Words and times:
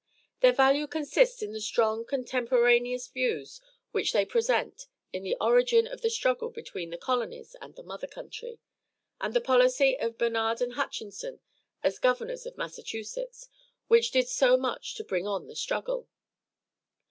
Their 0.39 0.51
value 0.51 0.87
consists 0.87 1.43
in 1.43 1.51
the 1.53 1.61
strong, 1.61 2.05
contemporaneous 2.05 3.07
views 3.09 3.61
which 3.91 4.13
they 4.13 4.25
present 4.25 4.87
of 5.13 5.21
the 5.21 5.37
origin 5.39 5.85
of 5.85 6.01
the 6.01 6.09
struggle 6.09 6.49
between 6.49 6.89
the 6.89 6.97
colonies 6.97 7.55
and 7.61 7.75
the 7.75 7.83
mother 7.83 8.07
country, 8.07 8.57
and 9.19 9.35
the 9.35 9.41
policy 9.41 9.99
of 9.99 10.17
Bernard 10.17 10.59
and 10.59 10.73
Hutchinson 10.73 11.39
as 11.83 11.99
governors 11.99 12.47
of 12.47 12.57
Massachusetts, 12.57 13.47
which 13.89 14.09
did 14.09 14.27
so 14.27 14.57
much 14.57 14.95
to 14.95 15.03
bring 15.03 15.27
on 15.27 15.45
the 15.45 15.55
struggle. 15.55 16.07